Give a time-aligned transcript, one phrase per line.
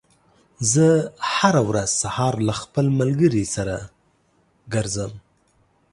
[0.71, 0.87] زه
[1.35, 3.75] هره ورځ سهار له خپل ملګري سره
[4.73, 5.11] ګرځم.